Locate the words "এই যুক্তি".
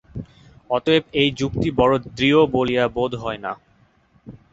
1.13-1.69